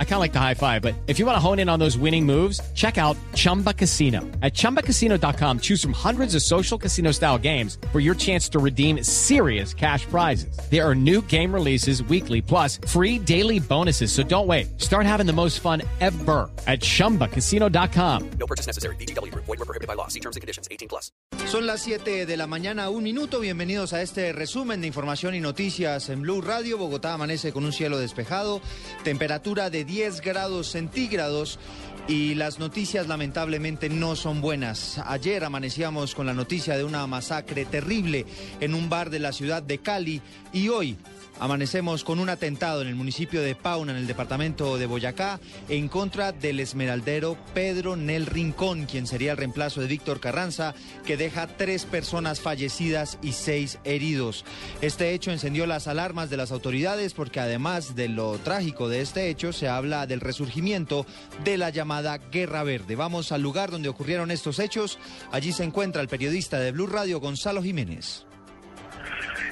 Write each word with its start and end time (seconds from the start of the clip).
I 0.00 0.04
kind 0.04 0.14
of 0.14 0.20
like 0.20 0.32
the 0.32 0.40
high 0.40 0.54
five, 0.54 0.82
but 0.82 0.94
if 1.06 1.20
you 1.20 1.26
want 1.26 1.36
to 1.36 1.40
hone 1.40 1.60
in 1.60 1.68
on 1.68 1.78
those 1.78 1.96
winning 1.96 2.26
moves, 2.26 2.60
check 2.74 2.98
out 2.98 3.16
Chumba 3.34 3.72
Casino. 3.72 4.22
At 4.42 4.54
ChumbaCasino.com, 4.54 5.60
choose 5.60 5.80
from 5.80 5.92
hundreds 5.92 6.34
of 6.34 6.42
social 6.42 6.76
casino 6.76 7.12
style 7.12 7.38
games 7.38 7.78
for 7.92 8.00
your 8.00 8.16
chance 8.16 8.48
to 8.48 8.58
redeem 8.58 9.04
serious 9.04 9.72
cash 9.72 10.04
prizes. 10.06 10.58
There 10.68 10.84
are 10.84 10.96
new 10.96 11.22
game 11.22 11.54
releases 11.54 12.02
weekly, 12.02 12.42
plus 12.42 12.78
free 12.88 13.20
daily 13.20 13.60
bonuses. 13.60 14.10
So 14.10 14.24
don't 14.24 14.48
wait. 14.48 14.80
Start 14.80 15.06
having 15.06 15.26
the 15.26 15.32
most 15.32 15.60
fun 15.60 15.82
ever 16.00 16.50
at 16.66 16.80
ChumbaCasino.com. 16.80 18.30
No 18.40 18.46
purchase 18.48 18.66
necessary. 18.66 18.96
BGW. 18.96 19.32
Void 19.32 19.46
were 19.46 19.56
prohibited 19.58 19.86
by 19.86 19.94
law. 19.94 20.08
See 20.08 20.20
terms 20.20 20.34
and 20.34 20.40
conditions. 20.40 20.66
18 20.72 20.88
plus. 20.88 21.12
Son 21.46 21.66
las 21.66 21.82
7 21.82 22.26
de 22.26 22.36
la 22.36 22.46
mañana, 22.46 22.90
un 22.90 23.02
minuto. 23.02 23.40
Bienvenidos 23.40 23.94
a 23.94 24.02
este 24.02 24.32
resumen 24.32 24.80
de 24.82 24.86
información 24.86 25.34
y 25.34 25.40
noticias 25.40 26.10
en 26.10 26.20
Blue 26.22 26.42
Radio. 26.42 26.76
Bogotá 26.76 27.14
amanece 27.14 27.52
con 27.52 27.64
un 27.64 27.72
cielo 27.72 27.98
despejado, 27.98 28.60
temperatura 29.02 29.70
de 29.70 29.84
10 29.88 30.20
grados 30.20 30.68
centígrados. 30.68 31.58
Y 32.06 32.34
las 32.36 32.58
noticias 32.58 33.08
lamentablemente 33.08 33.90
no 33.90 34.16
son 34.16 34.40
buenas. 34.40 34.98
Ayer 35.04 35.44
amanecíamos 35.44 36.14
con 36.14 36.26
la 36.26 36.32
noticia 36.32 36.76
de 36.76 36.84
una 36.84 37.06
masacre 37.06 37.64
terrible 37.66 38.24
en 38.60 38.74
un 38.74 38.88
bar 38.88 39.10
de 39.10 39.18
la 39.18 39.32
ciudad 39.32 39.62
de 39.62 39.78
Cali 39.78 40.22
y 40.52 40.68
hoy 40.68 40.96
Amanecemos 41.40 42.02
con 42.02 42.18
un 42.18 42.30
atentado 42.30 42.82
en 42.82 42.88
el 42.88 42.96
municipio 42.96 43.42
de 43.42 43.54
Pauna, 43.54 43.92
en 43.92 43.98
el 43.98 44.06
departamento 44.06 44.76
de 44.76 44.86
Boyacá, 44.86 45.38
en 45.68 45.88
contra 45.88 46.32
del 46.32 46.58
esmeraldero 46.58 47.36
Pedro 47.54 47.94
Nel 47.94 48.26
Rincón, 48.26 48.86
quien 48.86 49.06
sería 49.06 49.32
el 49.32 49.36
reemplazo 49.36 49.80
de 49.80 49.86
Víctor 49.86 50.18
Carranza, 50.18 50.74
que 51.06 51.16
deja 51.16 51.46
tres 51.46 51.84
personas 51.84 52.40
fallecidas 52.40 53.18
y 53.22 53.32
seis 53.32 53.78
heridos. 53.84 54.44
Este 54.80 55.14
hecho 55.14 55.30
encendió 55.30 55.66
las 55.66 55.86
alarmas 55.86 56.28
de 56.28 56.36
las 56.36 56.50
autoridades 56.50 57.14
porque 57.14 57.40
además 57.40 57.94
de 57.94 58.08
lo 58.08 58.38
trágico 58.38 58.88
de 58.88 59.00
este 59.00 59.28
hecho, 59.28 59.52
se 59.52 59.68
habla 59.68 60.06
del 60.06 60.20
resurgimiento 60.20 61.06
de 61.44 61.56
la 61.56 61.70
llamada 61.70 62.18
Guerra 62.18 62.64
Verde. 62.64 62.96
Vamos 62.96 63.32
al 63.32 63.42
lugar 63.42 63.70
donde 63.70 63.88
ocurrieron 63.88 64.30
estos 64.30 64.58
hechos. 64.58 64.98
Allí 65.30 65.52
se 65.52 65.64
encuentra 65.64 66.02
el 66.02 66.08
periodista 66.08 66.58
de 66.58 66.72
Blue 66.72 66.86
Radio, 66.86 67.20
Gonzalo 67.20 67.62
Jiménez. 67.62 68.27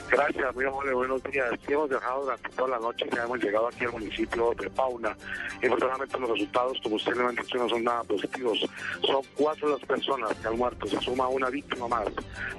Gracias, 0.08 0.54
muy 0.54 0.64
amable, 0.64 0.94
buenos 0.94 1.22
días. 1.24 1.50
Hemos 1.66 1.88
viajado 1.88 2.22
durante 2.22 2.48
toda 2.50 2.68
la 2.68 2.78
noche, 2.78 3.06
ya 3.12 3.24
hemos 3.24 3.42
llegado 3.42 3.66
aquí 3.66 3.84
al 3.84 3.92
municipio 3.92 4.54
de 4.56 4.70
Pauna. 4.70 5.16
Y 5.60 5.68
personalmente 5.68 6.20
los 6.20 6.30
resultados, 6.30 6.78
como 6.80 6.94
usted 6.94 7.16
le 7.16 7.24
ha 7.24 7.30
dicho, 7.30 7.58
no 7.58 7.68
son 7.68 7.82
nada 7.82 8.04
positivos. 8.04 8.58
Son 9.04 9.22
cuatro 9.34 9.68
las 9.68 9.80
personas 9.80 10.32
que 10.34 10.46
han 10.46 10.56
muerto, 10.56 10.86
se 10.86 11.00
suma 11.00 11.26
una 11.28 11.50
víctima 11.50 11.88
más 11.88 12.06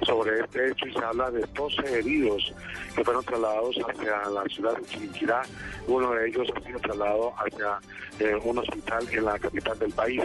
sobre 0.06 0.40
este 0.40 0.68
hecho 0.70 0.86
y 0.88 0.92
se 0.92 1.02
habla 1.02 1.30
de 1.30 1.46
12 1.54 1.98
heridos 1.98 2.52
que 2.94 3.02
fueron 3.02 3.24
trasladados 3.24 3.76
hacia 3.76 4.28
la 4.28 4.44
ciudad 4.44 4.76
de 4.76 4.84
Chiquinquirá. 4.84 5.42
Uno 5.86 6.12
de 6.12 6.28
ellos 6.28 6.48
ha 6.54 6.60
sido 6.66 6.78
trasladado 6.80 7.32
hacia 7.38 7.80
eh, 8.18 8.38
un 8.44 8.58
hospital 8.58 9.08
en 9.10 9.24
la 9.24 9.38
capital 9.38 9.78
del 9.78 9.92
país. 9.92 10.22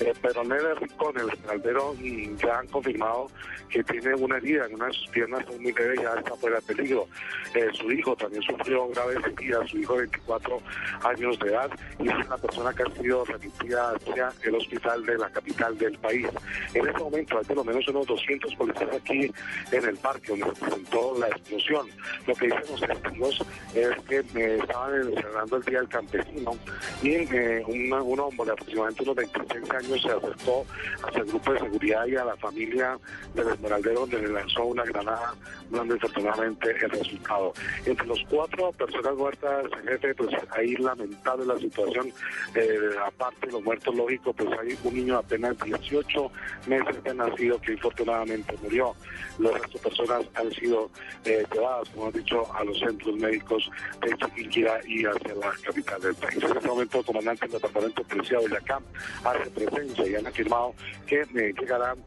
Eh, 0.00 0.12
pero 0.20 0.44
Nere 0.44 0.74
Ricón, 0.74 1.18
el 1.18 1.30
esmeraldero, 1.30 1.94
mm, 1.94 2.36
ya 2.36 2.58
han 2.58 2.66
confirmado 2.68 3.30
que 3.70 3.82
tiene 3.84 4.14
una 4.14 4.36
herida 4.36 4.66
en 4.66 4.74
una 4.74 4.86
de 4.86 4.92
sus 4.92 5.08
piernas 5.08 5.44
muy 5.60 5.72
leve, 5.72 5.96
ya 6.02 6.14
está 6.14 6.34
fuera 6.36 6.57
peligro. 6.60 7.06
Eh, 7.54 7.68
su 7.74 7.90
hijo 7.90 8.16
también 8.16 8.42
sufrió 8.42 8.88
graves 8.88 9.18
heridas, 9.24 9.70
su 9.70 9.78
hijo 9.78 9.94
de 9.94 10.00
24 10.00 10.60
años 11.04 11.38
de 11.38 11.48
edad, 11.48 11.70
y 11.98 12.08
es 12.08 12.26
una 12.26 12.36
persona 12.36 12.72
que 12.72 12.82
ha 12.82 13.02
sido 13.02 13.24
remitida 13.24 13.92
hacia 13.92 14.32
el 14.42 14.54
hospital 14.54 15.04
de 15.06 15.18
la 15.18 15.30
capital 15.30 15.78
del 15.78 15.98
país. 15.98 16.28
En 16.74 16.86
este 16.86 17.00
momento 17.00 17.38
hay 17.38 17.44
por 17.44 17.56
lo 17.56 17.64
menos 17.64 17.88
unos 17.88 18.06
200 18.06 18.54
policías 18.54 18.94
aquí 18.94 19.30
en 19.72 19.84
el 19.84 19.96
parque 19.96 20.36
donde 20.36 20.54
se 20.54 20.64
presentó 20.64 21.18
la 21.18 21.28
explosión. 21.28 21.86
Lo 22.26 22.34
que 22.34 22.46
dicen 22.46 22.62
los 22.70 22.80
testigos 22.80 23.44
es 23.74 24.02
que 24.08 24.22
me 24.34 24.56
estaban 24.56 25.04
celebrando 25.14 25.56
el 25.56 25.62
Día 25.62 25.78
del 25.78 25.88
Campesino 25.88 26.56
y 27.02 27.10
eh, 27.10 27.62
un 27.66 28.20
hombre 28.20 28.52
aproximadamente 28.52 29.02
unos 29.02 29.16
26 29.16 29.70
años 29.70 30.02
se 30.02 30.10
acercó 30.10 30.66
hacia 31.06 31.20
el 31.20 31.26
grupo 31.26 31.52
de 31.52 31.58
seguridad 31.60 32.06
y 32.06 32.16
a 32.16 32.24
la 32.24 32.36
familia 32.36 32.98
del 33.34 33.48
Esmeraldero 33.48 34.00
donde 34.00 34.22
le 34.22 34.28
lanzó 34.28 34.64
una 34.64 34.84
granada, 34.84 35.34
donde 35.70 35.94
desafortunadamente 35.94 36.47
el 36.48 36.90
resultado. 36.90 37.52
Entre 37.84 38.06
los 38.06 38.22
cuatro 38.30 38.72
personas 38.72 39.16
muertas, 39.16 39.66
jefe, 39.84 40.14
pues 40.14 40.30
ahí 40.50 40.76
lamentable 40.76 41.46
la 41.46 41.58
situación. 41.58 42.12
Eh, 42.54 42.78
aparte 43.04 43.46
de 43.46 43.52
los 43.52 43.62
muertos 43.62 43.94
lógicos, 43.94 44.34
pues 44.36 44.48
hay 44.58 44.78
un 44.84 44.94
niño 44.94 45.14
de 45.14 45.20
apenas 45.20 45.56
18 45.58 46.30
meses 46.66 47.04
de 47.04 47.14
nacido 47.14 47.60
que 47.60 47.72
infortunadamente 47.72 48.54
murió. 48.62 48.94
Las 49.38 49.52
otras 49.54 49.82
personas 49.82 50.26
han 50.34 50.50
sido 50.52 50.90
eh, 51.24 51.44
llevadas, 51.52 51.88
como 51.90 52.06
han 52.06 52.12
dicho, 52.12 52.54
a 52.54 52.64
los 52.64 52.78
centros 52.78 53.14
médicos 53.16 53.70
de 54.00 54.16
Chiquinquirá 54.16 54.80
y 54.86 55.04
hacia 55.04 55.34
la 55.34 55.52
capital 55.62 56.00
del 56.00 56.14
país. 56.14 56.42
En 56.42 56.56
este 56.56 56.68
momento, 56.68 56.98
el 56.98 57.04
comandante 57.04 57.46
del 57.46 57.52
departamento 57.52 58.02
de 58.02 58.28
de 58.28 58.36
Boyacá 58.36 58.80
hace 59.24 59.50
presencia 59.50 60.06
y 60.06 60.14
han 60.14 60.26
afirmado 60.26 60.74
que 61.06 61.20
eh, 61.20 61.54
llegarán 61.58 61.98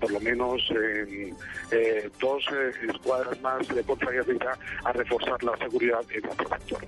por 0.00 0.10
lo 0.10 0.20
menos 0.20 0.62
dos 2.20 2.44
escuadras 2.88 3.40
más 3.40 3.68
de 3.68 3.82
a 4.84 4.92
reforzar 4.92 5.42
la 5.42 5.56
seguridad 5.58 6.00
en 6.10 6.24
este 6.24 6.46
sector. 6.46 6.86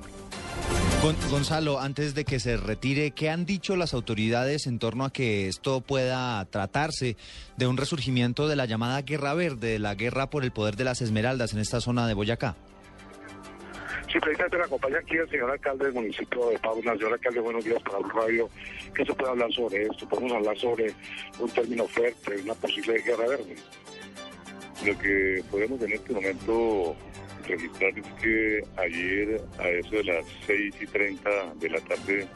Gonzalo, 1.30 1.78
antes 1.78 2.14
de 2.14 2.24
que 2.24 2.40
se 2.40 2.56
retire, 2.56 3.12
¿qué 3.12 3.30
han 3.30 3.46
dicho 3.46 3.76
las 3.76 3.94
autoridades 3.94 4.66
en 4.66 4.78
torno 4.78 5.04
a 5.04 5.12
que 5.12 5.46
esto 5.46 5.80
pueda 5.80 6.44
tratarse 6.46 7.16
de 7.56 7.66
un 7.66 7.76
resurgimiento 7.76 8.48
de 8.48 8.56
la 8.56 8.66
llamada 8.66 9.02
Guerra 9.02 9.34
Verde, 9.34 9.72
de 9.72 9.78
la 9.78 9.94
guerra 9.94 10.28
por 10.28 10.42
el 10.42 10.50
poder 10.50 10.76
de 10.76 10.84
las 10.84 11.00
Esmeraldas 11.00 11.52
en 11.52 11.60
esta 11.60 11.80
zona 11.80 12.08
de 12.08 12.14
Boyacá? 12.14 12.56
Sí, 14.12 14.18
precisamente 14.20 14.56
me 14.56 14.64
acompaña 14.64 14.98
aquí 14.98 15.16
el 15.16 15.28
señor 15.28 15.50
alcalde 15.50 15.84
del 15.84 15.94
municipio 15.94 16.48
de 16.48 16.58
Pauna. 16.58 16.94
Señor 16.94 17.12
alcalde, 17.12 17.40
buenos 17.40 17.64
días 17.64 17.82
para 17.82 17.98
el 17.98 18.10
radio. 18.10 18.48
¿Qué 18.94 19.04
se 19.04 19.12
puede 19.12 19.30
hablar 19.30 19.52
sobre 19.52 19.82
esto? 19.82 20.08
Podemos 20.08 20.32
hablar 20.32 20.56
sobre 20.56 20.94
un 21.38 21.50
término 21.50 21.86
fuerte, 21.86 22.40
una 22.42 22.54
posible 22.54 23.02
guerra 23.02 23.28
verde. 23.28 23.56
Lo 24.86 24.96
que 24.98 25.42
podemos 25.50 25.82
en 25.82 25.92
este 25.92 26.12
momento 26.12 26.96
registrar 27.48 27.98
es 27.98 28.06
que 28.22 28.62
ayer 28.76 29.40
a 29.58 29.68
eso 29.68 29.90
de 29.90 30.04
las 30.04 30.24
6 30.46 30.74
y 30.80 30.86
30 30.86 31.54
de 31.54 31.70
la 31.70 31.80
tarde 31.80 32.28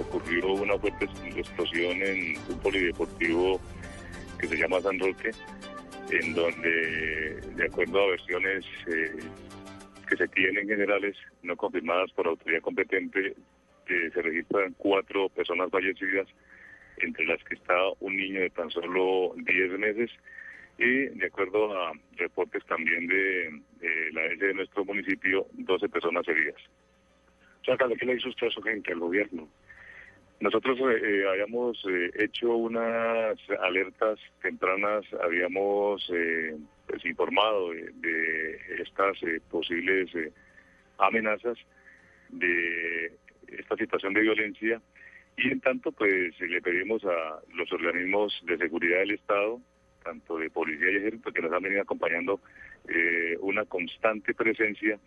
ocurrió 0.00 0.54
una 0.54 0.76
fuerte 0.78 1.06
explosión 1.36 2.02
en 2.02 2.36
un 2.48 2.58
polideportivo 2.60 3.60
que 4.38 4.48
se 4.48 4.56
llama 4.56 4.80
San 4.80 4.98
Roque, 4.98 5.30
en 6.10 6.34
donde, 6.34 7.40
de 7.54 7.64
acuerdo 7.64 8.02
a 8.02 8.10
versiones 8.10 8.64
eh, 8.88 9.16
que 10.08 10.16
se 10.16 10.28
tienen 10.28 10.66
generales, 10.66 11.16
no 11.42 11.56
confirmadas 11.56 12.10
por 12.12 12.26
autoridad 12.26 12.60
competente, 12.60 13.34
eh, 13.88 14.10
se 14.12 14.22
registran 14.22 14.74
cuatro 14.78 15.28
personas 15.28 15.70
fallecidas, 15.70 16.26
entre 16.98 17.24
las 17.26 17.42
que 17.44 17.54
está 17.54 17.74
un 18.00 18.16
niño 18.16 18.40
de 18.40 18.50
tan 18.50 18.70
solo 18.70 19.34
10 19.36 19.78
meses 19.78 20.10
y 20.78 21.06
de 21.06 21.26
acuerdo 21.26 21.72
a 21.76 21.92
reportes 22.16 22.64
también 22.66 23.06
de, 23.06 23.62
la 24.12 24.24
S 24.26 24.44
de 24.44 24.54
nuestro 24.54 24.84
municipio, 24.84 25.46
12 25.52 25.88
personas 25.88 26.26
heridas. 26.26 26.60
Sácale, 27.64 27.96
¿qué 27.96 28.06
le 28.06 28.14
hizo 28.14 28.28
usted 28.28 28.48
a 28.48 28.50
su 28.50 28.62
gente, 28.62 28.92
al 28.92 28.98
gobierno? 28.98 29.48
Nosotros 30.40 30.78
eh, 30.80 31.00
eh, 31.02 31.28
habíamos 31.28 31.82
eh, 31.88 32.10
hecho 32.18 32.54
unas 32.54 33.38
alertas 33.62 34.18
tempranas, 34.42 35.04
habíamos 35.22 36.06
pues, 36.86 37.04
informado 37.04 37.70
de, 37.70 38.60
estas 38.78 39.18
posibles 39.50 40.10
amenazas, 40.98 41.56
de 42.28 43.12
esta 43.48 43.76
situación 43.76 44.12
de 44.12 44.20
violencia, 44.22 44.82
y 45.36 45.50
en 45.50 45.60
tanto 45.60 45.92
pues 45.92 46.38
le 46.40 46.60
pedimos 46.60 47.04
a 47.04 47.40
los 47.54 47.72
organismos 47.72 48.38
de 48.44 48.58
seguridad 48.58 48.98
del 48.98 49.12
Estado, 49.12 49.60
tanto 50.04 50.38
de 50.38 50.50
policía 50.50 50.90
y 50.90 50.96
ejército, 50.96 51.32
que 51.32 51.42
nos 51.42 51.52
han 51.52 51.62
venido 51.62 51.82
acompañando 51.82 52.40
eh, 52.88 53.36
una 53.40 53.64
constante 53.64 54.34
presencia, 54.34 54.98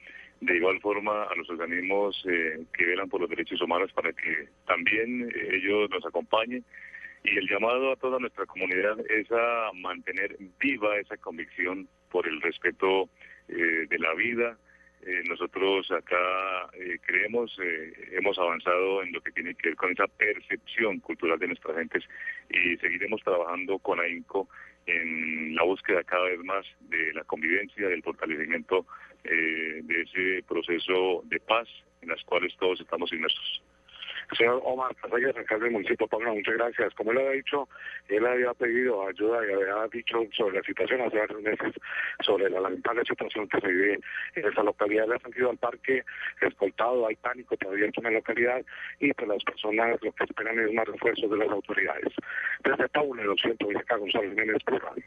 de 0.41 0.57
igual 0.57 0.79
forma 0.81 1.23
a 1.23 1.35
los 1.35 1.49
organismos 1.49 2.21
eh, 2.27 2.65
que 2.73 2.85
velan 2.85 3.07
por 3.07 3.21
los 3.21 3.29
derechos 3.29 3.61
humanos 3.61 3.91
para 3.93 4.11
que 4.11 4.49
también 4.65 5.29
eh, 5.29 5.49
ellos 5.53 5.89
nos 5.89 6.05
acompañen. 6.05 6.65
Y 7.23 7.37
el 7.37 7.47
llamado 7.47 7.91
a 7.91 7.95
toda 7.95 8.19
nuestra 8.19 8.45
comunidad 8.45 8.99
es 9.09 9.31
a 9.31 9.71
mantener 9.73 10.37
viva 10.59 10.97
esa 10.97 11.17
convicción 11.17 11.87
por 12.11 12.27
el 12.27 12.41
respeto 12.41 13.09
de 13.47 13.99
la 13.99 14.13
vida, 14.13 14.57
nosotros 15.25 15.89
acá 15.91 16.69
creemos, 17.05 17.57
hemos 18.11 18.37
avanzado 18.37 19.03
en 19.03 19.13
lo 19.13 19.21
que 19.21 19.31
tiene 19.31 19.55
que 19.55 19.69
ver 19.69 19.77
con 19.77 19.91
esa 19.91 20.07
percepción 20.07 20.99
cultural 20.99 21.39
de 21.39 21.47
nuestras 21.47 21.77
gentes 21.77 22.03
y 22.49 22.75
seguiremos 22.77 23.21
trabajando 23.23 23.79
con 23.79 23.99
AINCO 23.99 24.49
en 24.87 25.55
la 25.55 25.63
búsqueda 25.63 26.03
cada 26.03 26.23
vez 26.23 26.39
más 26.43 26.65
de 26.81 27.13
la 27.13 27.23
convivencia, 27.25 27.87
del 27.87 28.01
fortalecimiento 28.01 28.85
eh, 29.23 29.81
de 29.83 30.01
ese 30.01 30.43
proceso 30.47 31.21
de 31.25 31.39
paz 31.39 31.67
en 32.01 32.09
las 32.09 32.23
cuales 32.23 32.55
todos 32.57 32.79
estamos 32.79 33.11
inmersos. 33.11 33.61
Señor 34.35 34.61
Omar 34.63 34.95
Casayas, 34.95 35.35
alcalde 35.35 35.65
del 35.65 35.73
municipio 35.73 36.05
de 36.05 36.09
Paula, 36.09 36.33
muchas 36.33 36.55
gracias. 36.55 36.93
Como 36.95 37.11
él 37.11 37.19
había 37.19 37.31
dicho, 37.31 37.69
él 38.09 38.25
había 38.25 38.53
pedido 38.53 39.07
ayuda 39.07 39.39
y 39.45 39.53
había 39.53 39.87
dicho 39.91 40.19
sobre 40.35 40.57
la 40.57 40.63
situación 40.63 41.01
hace 41.01 41.17
varios 41.17 41.41
meses, 41.41 41.73
sobre 42.25 42.49
la 42.49 42.59
lamentable 42.59 43.03
situación 43.05 43.47
que 43.47 43.61
se 43.61 43.67
vive 43.67 43.99
en 44.35 44.45
esa 44.45 44.63
localidad. 44.63 45.07
Le 45.07 45.13
han 45.13 45.21
sentido 45.21 45.49
al 45.49 45.57
parque 45.57 46.03
escoltado, 46.41 47.07
hay 47.07 47.15
pánico 47.15 47.55
todavía 47.57 47.85
en 47.85 48.03
la 48.03 48.11
localidad 48.11 48.61
y 48.99 49.13
pues 49.13 49.27
las 49.27 49.43
personas 49.43 49.97
lo 50.01 50.11
que 50.11 50.23
esperan 50.23 50.59
es 50.59 50.73
más 50.73 50.87
refuerzos 50.87 51.29
de 51.29 51.37
las 51.37 51.49
autoridades. 51.49 52.13
Desde 52.63 52.89
Paula, 52.89 53.23
lo 53.23 53.35
siento, 53.35 53.67
acá 53.77 53.95
Gonzalo 53.95 54.29
Jiménez, 54.29 54.63
por 54.63 54.83
radio. 54.83 55.03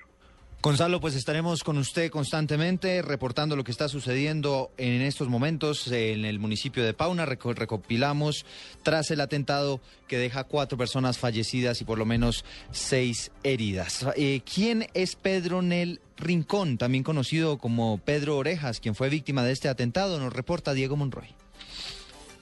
Gonzalo, 0.63 1.01
pues 1.01 1.15
estaremos 1.15 1.65
con 1.65 1.79
usted 1.79 2.11
constantemente 2.11 3.01
reportando 3.01 3.57
lo 3.57 3.65
que 3.65 3.71
está 3.71 3.89
sucediendo 3.89 4.71
en 4.77 5.01
estos 5.01 5.31
momentos 5.31 5.91
en 5.91 6.27
el 6.27 6.39
municipio 6.39 6.85
de 6.85 6.93
Pauna. 6.93 7.25
recopilamos 7.25 8.45
tras 8.83 9.11
el 9.11 9.23
atentado 9.23 9.81
que 10.07 10.19
deja 10.19 10.45
cuatro 10.45 10.77
personas 10.77 11.17
fallecidas 11.17 11.81
y 11.81 11.85
por 11.85 11.97
lo 11.97 12.05
menos 12.05 12.45
seis 12.73 13.31
heridas. 13.43 14.05
Eh, 14.17 14.43
¿Quién 14.45 14.87
es 14.93 15.17
Pedro 15.17 15.63
Nel 15.63 16.03
Rincón, 16.19 16.77
también 16.77 17.05
conocido 17.05 17.57
como 17.57 17.97
Pedro 17.97 18.37
Orejas, 18.37 18.81
quien 18.81 18.95
fue 18.95 19.09
víctima 19.09 19.43
de 19.43 19.53
este 19.53 19.71
atentado? 19.71 20.21
Nos 20.21 20.35
reporta 20.35 20.75
Diego 20.75 20.95
Monroy. 20.95 21.29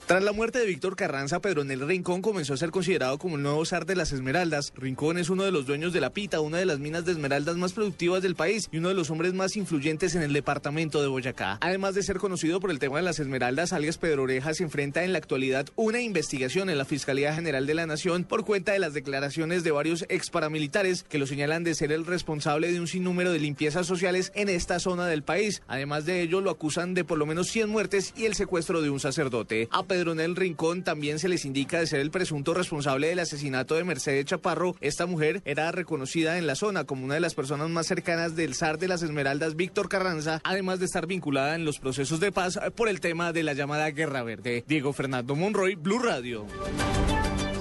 Tras 0.08 0.24
la 0.24 0.32
muerte 0.32 0.58
de 0.58 0.64
Víctor 0.64 0.96
Carranza, 0.96 1.40
Pedro 1.40 1.64
Nel 1.64 1.86
Rincón 1.86 2.22
comenzó 2.22 2.54
a 2.54 2.56
ser 2.56 2.70
considerado 2.70 3.18
como 3.18 3.36
el 3.36 3.42
nuevo 3.42 3.62
zar 3.66 3.84
de 3.84 3.94
las 3.94 4.10
esmeraldas. 4.10 4.72
Rincón 4.74 5.18
es 5.18 5.28
uno 5.28 5.44
de 5.44 5.52
los 5.52 5.66
dueños 5.66 5.92
de 5.92 6.00
La 6.00 6.08
Pita, 6.08 6.40
una 6.40 6.56
de 6.56 6.64
las 6.64 6.78
minas 6.78 7.04
de 7.04 7.12
esmeraldas 7.12 7.58
más 7.58 7.74
productivas 7.74 8.22
del 8.22 8.34
país 8.34 8.70
y 8.72 8.78
uno 8.78 8.88
de 8.88 8.94
los 8.94 9.10
hombres 9.10 9.34
más 9.34 9.54
influyentes 9.54 10.14
en 10.14 10.22
el 10.22 10.32
departamento 10.32 11.02
de 11.02 11.08
Boyacá. 11.08 11.58
Además 11.60 11.94
de 11.94 12.02
ser 12.02 12.16
conocido 12.16 12.58
por 12.58 12.70
el 12.70 12.78
tema 12.78 12.96
de 12.96 13.02
las 13.02 13.18
esmeraldas, 13.18 13.74
alias 13.74 13.98
Pedro 13.98 14.22
Orejas 14.22 14.62
enfrenta 14.62 15.04
en 15.04 15.12
la 15.12 15.18
actualidad 15.18 15.66
una 15.76 16.00
investigación 16.00 16.70
en 16.70 16.78
la 16.78 16.86
Fiscalía 16.86 17.34
General 17.34 17.66
de 17.66 17.74
la 17.74 17.86
Nación 17.86 18.24
por 18.24 18.46
cuenta 18.46 18.72
de 18.72 18.78
las 18.78 18.94
declaraciones 18.94 19.62
de 19.62 19.72
varios 19.72 20.06
ex 20.08 20.30
paramilitares 20.30 21.02
que 21.02 21.18
lo 21.18 21.26
señalan 21.26 21.64
de 21.64 21.74
ser 21.74 21.92
el 21.92 22.06
responsable 22.06 22.72
de 22.72 22.80
un 22.80 22.86
sinnúmero 22.86 23.30
de 23.30 23.40
limpiezas 23.40 23.86
sociales 23.86 24.32
en 24.34 24.48
esta 24.48 24.80
zona 24.80 25.06
del 25.06 25.22
país. 25.22 25.60
Además 25.68 26.06
de 26.06 26.22
ello, 26.22 26.40
lo 26.40 26.48
acusan 26.48 26.94
de 26.94 27.04
por 27.04 27.18
lo 27.18 27.26
menos 27.26 27.48
100 27.48 27.68
muertes 27.68 28.14
y 28.16 28.24
el 28.24 28.34
secuestro 28.34 28.80
de 28.80 28.88
un 28.88 29.00
sacerdote. 29.00 29.68
Nel 30.04 30.36
Rincón 30.36 30.84
también 30.84 31.18
se 31.18 31.28
les 31.28 31.44
indica 31.44 31.80
de 31.80 31.86
ser 31.86 32.00
el 32.00 32.10
presunto 32.10 32.54
responsable 32.54 33.08
del 33.08 33.18
asesinato 33.18 33.74
de 33.74 33.84
Mercedes 33.84 34.24
Chaparro. 34.24 34.76
Esta 34.80 35.06
mujer 35.06 35.42
era 35.44 35.72
reconocida 35.72 36.38
en 36.38 36.46
la 36.46 36.54
zona 36.54 36.84
como 36.84 37.04
una 37.04 37.14
de 37.14 37.20
las 37.20 37.34
personas 37.34 37.68
más 37.68 37.86
cercanas 37.86 38.36
del 38.36 38.54
zar 38.54 38.78
de 38.78 38.88
las 38.88 39.02
Esmeraldas, 39.02 39.56
Víctor 39.56 39.88
Carranza, 39.88 40.40
además 40.44 40.78
de 40.78 40.86
estar 40.86 41.06
vinculada 41.06 41.54
en 41.54 41.64
los 41.64 41.78
procesos 41.78 42.20
de 42.20 42.32
paz 42.32 42.58
por 42.76 42.88
el 42.88 43.00
tema 43.00 43.32
de 43.32 43.42
la 43.42 43.52
llamada 43.52 43.90
Guerra 43.90 44.22
Verde. 44.22 44.64
Diego 44.66 44.92
Fernando 44.92 45.34
Monroy, 45.34 45.74
Blue 45.74 45.98
Radio. 45.98 46.46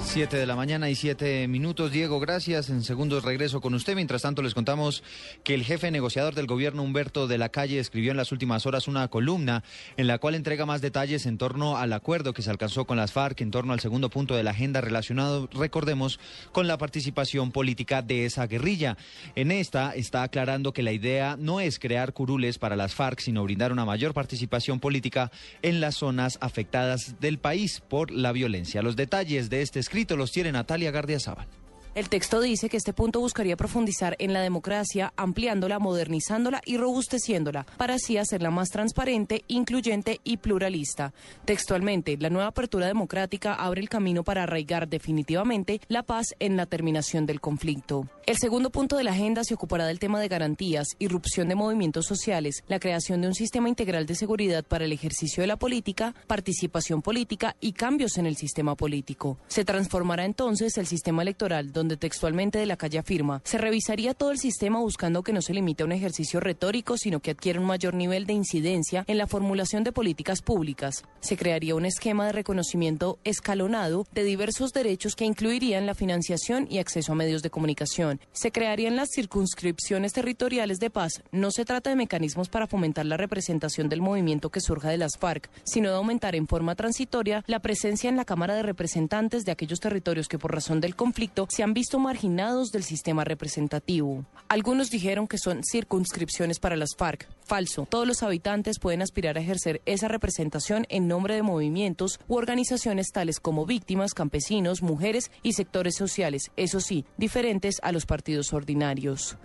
Siete 0.09 0.38
de 0.38 0.48
la 0.48 0.56
mañana 0.56 0.89
y 0.89 0.95
siete 0.95 1.48
minutos. 1.48 1.92
Diego, 1.92 2.19
gracias. 2.19 2.69
En 2.69 2.81
segundos 2.81 3.24
regreso 3.24 3.62
con 3.62 3.75
usted. 3.75 3.94
Mientras 3.94 4.24
tanto, 4.24 4.42
les 4.42 4.56
contamos 4.56 5.04
que 5.44 5.54
el 5.54 5.63
jefe 5.63 5.92
negociador 5.92 6.33
del 6.33 6.48
gobierno, 6.48 6.81
Humberto 6.81 7.27
de 7.27 7.38
la 7.38 7.50
Calle, 7.50 7.77
escribió 7.77 8.12
en 8.12 8.18
las 8.18 8.31
últimas 8.31 8.65
horas 8.65 8.88
una 8.88 9.09
columna 9.09 9.63
en 9.95 10.07
la 10.07 10.18
cual 10.18 10.33
entrega 10.33 10.65
más 10.65 10.81
detalles 10.81 11.25
en 11.27 11.38
torno 11.38 11.77
al 11.77 11.94
acuerdo 11.94 12.33
que 12.33 12.42
se 12.42 12.50
alcanzó 12.50 12.86
con 12.86 12.98
las 12.98 13.12
FARC, 13.12 13.42
en 13.42 13.51
torno 13.51 13.74
al 13.74 13.80
segundo 13.80 14.09
punto 14.09 14.33
de 14.33 14.44
la 14.44 14.51
agenda 14.51 14.81
relacionado, 14.81 15.50
recordemos, 15.54 16.19
con 16.51 16.68
la 16.68 16.80
participación 16.80 17.51
política 17.51 18.01
de 18.01 18.25
esa 18.25 18.48
guerrilla. 18.48 18.98
En 19.36 19.51
esta 19.51 19.92
está 19.94 20.24
aclarando 20.24 20.74
que 20.74 20.83
la 20.83 20.94
idea 20.94 21.36
no 21.38 21.59
es 21.59 21.80
crear 21.80 22.13
curules 22.13 22.57
para 22.57 22.77
las 22.77 22.95
FARC, 22.95 23.19
sino 23.19 23.44
brindar 23.44 23.71
una 23.71 23.86
mayor 23.86 24.13
participación 24.13 24.80
política 24.80 25.31
en 25.62 25.80
las 25.80 25.95
zonas 25.95 26.39
afectadas 26.42 27.19
del 27.19 27.38
país 27.38 27.83
por 27.88 28.09
la 28.09 28.31
violencia. 28.31 28.81
Los 28.81 28.95
detalles 28.95 29.51
de 29.51 29.62
este 29.62 29.80
escrito 29.80 29.96
los 30.15 30.31
tiene 30.31 30.51
Natalia 30.51 30.91
Gardiazabal. 30.91 31.47
El 31.95 32.09
texto 32.09 32.41
dice 32.41 32.69
que 32.69 32.77
este 32.77 32.93
punto 32.93 33.19
buscaría 33.19 33.57
profundizar 33.57 34.15
en 34.19 34.33
la 34.33 34.41
democracia, 34.41 35.13
ampliándola, 35.15 35.79
modernizándola 35.79 36.61
y 36.65 36.77
robusteciéndola, 36.77 37.65
para 37.77 37.95
así 37.95 38.17
hacerla 38.17 38.51
más 38.51 38.69
transparente, 38.69 39.43
incluyente 39.47 40.19
y 40.23 40.37
pluralista. 40.37 41.13
Textualmente, 41.45 42.17
la 42.17 42.29
nueva 42.29 42.49
apertura 42.49 42.87
democrática 42.87 43.53
abre 43.55 43.81
el 43.81 43.89
camino 43.89 44.23
para 44.23 44.43
arraigar 44.43 44.87
definitivamente 44.87 45.81
la 45.87 46.03
paz 46.03 46.35
en 46.39 46.57
la 46.57 46.65
terminación 46.65 47.25
del 47.25 47.41
conflicto. 47.41 48.07
El 48.27 48.37
segundo 48.37 48.69
punto 48.69 48.97
de 48.97 49.05
la 49.05 49.11
agenda 49.11 49.43
se 49.43 49.53
ocupará 49.53 49.87
del 49.87 49.99
tema 49.99 50.19
de 50.19 50.27
garantías, 50.27 50.89
irrupción 50.99 51.47
de 51.47 51.55
movimientos 51.55 52.05
sociales, 52.05 52.63
la 52.67 52.79
creación 52.79 53.21
de 53.21 53.29
un 53.29 53.33
sistema 53.33 53.69
integral 53.69 54.05
de 54.05 54.15
seguridad 54.15 54.65
para 54.65 54.85
el 54.85 54.91
ejercicio 54.91 55.41
de 55.41 55.47
la 55.47 55.55
política, 55.55 56.13
participación 56.27 57.01
política 57.01 57.55
y 57.61 57.71
cambios 57.71 58.17
en 58.17 58.25
el 58.25 58.35
sistema 58.35 58.75
político. 58.75 59.37
Se 59.47 59.63
transformará 59.63 60.25
entonces 60.25 60.77
el 60.77 60.87
sistema 60.87 61.21
electoral 61.21 61.71
donde 61.71 61.86
donde 61.87 61.95
textualmente 61.95 62.59
de 62.59 62.65
la 62.65 62.75
calle 62.75 62.99
afirma, 62.99 63.41
se 63.45 63.57
revisaría 63.57 64.13
todo 64.13 64.31
el 64.31 64.39
sistema 64.39 64.79
buscando 64.79 65.23
que 65.23 65.31
no 65.31 65.41
se 65.41 65.53
limite 65.53 65.83
a 65.83 65.85
un 65.85 65.93
ejercicio 65.93 66.41
retórico, 66.41 66.97
sino 66.97 67.21
que 67.21 67.31
adquiera 67.31 67.61
un 67.61 67.65
mayor 67.65 67.93
nivel 67.93 68.25
de 68.25 68.33
incidencia 68.33 69.05
en 69.07 69.17
la 69.17 69.25
formulación 69.25 69.85
de 69.85 69.93
políticas 69.93 70.41
públicas. 70.41 71.05
Se 71.21 71.37
crearía 71.37 71.75
un 71.75 71.85
esquema 71.85 72.25
de 72.25 72.33
reconocimiento 72.33 73.19
escalonado 73.23 74.05
de 74.11 74.25
diversos 74.25 74.73
derechos 74.73 75.15
que 75.15 75.23
incluirían 75.23 75.85
la 75.85 75.95
financiación 75.95 76.67
y 76.69 76.79
acceso 76.79 77.13
a 77.13 77.15
medios 77.15 77.41
de 77.41 77.51
comunicación. 77.51 78.19
Se 78.33 78.51
crearían 78.51 78.97
las 78.97 79.11
circunscripciones 79.15 80.11
territoriales 80.11 80.79
de 80.79 80.89
paz. 80.89 81.23
No 81.31 81.51
se 81.51 81.63
trata 81.63 81.89
de 81.89 81.95
mecanismos 81.95 82.49
para 82.49 82.67
fomentar 82.67 83.05
la 83.05 83.15
representación 83.15 83.87
del 83.87 84.01
movimiento 84.01 84.49
que 84.49 84.59
surja 84.59 84.89
de 84.89 84.97
las 84.97 85.17
FARC, 85.17 85.49
sino 85.63 85.89
de 85.89 85.95
aumentar 85.95 86.35
en 86.35 86.47
forma 86.47 86.75
transitoria 86.75 87.45
la 87.47 87.61
presencia 87.61 88.09
en 88.09 88.17
la 88.17 88.25
Cámara 88.25 88.55
de 88.55 88.63
Representantes 88.63 89.45
de 89.45 89.53
aquellos 89.53 89.79
territorios 89.79 90.27
que 90.27 90.37
por 90.37 90.53
razón 90.53 90.81
del 90.81 90.97
conflicto 90.97 91.47
se 91.49 91.63
han 91.63 91.66
visto 91.73 91.99
marginados 91.99 92.71
del 92.71 92.83
sistema 92.83 93.23
representativo. 93.23 94.25
Algunos 94.49 94.89
dijeron 94.89 95.27
que 95.27 95.37
son 95.37 95.61
circunscripciones 95.63 96.59
para 96.59 96.75
las 96.75 96.95
FARC. 96.95 97.27
Falso. 97.45 97.87
Todos 97.89 98.07
los 98.07 98.23
habitantes 98.23 98.79
pueden 98.79 99.01
aspirar 99.01 99.37
a 99.37 99.41
ejercer 99.41 99.81
esa 99.85 100.07
representación 100.07 100.85
en 100.89 101.07
nombre 101.07 101.35
de 101.35 101.41
movimientos 101.41 102.19
u 102.27 102.35
organizaciones 102.35 103.11
tales 103.11 103.39
como 103.39 103.65
víctimas, 103.65 104.13
campesinos, 104.13 104.81
mujeres 104.81 105.31
y 105.43 105.53
sectores 105.53 105.95
sociales, 105.95 106.51
eso 106.55 106.79
sí, 106.79 107.05
diferentes 107.17 107.79
a 107.81 107.91
los 107.91 108.05
partidos 108.05 108.53
ordinarios. 108.53 109.37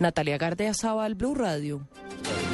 Natalia 0.00 0.38
Gardea 0.38 0.72
Zabal, 0.72 1.14
Blue 1.14 1.34
Radio. 1.34 1.86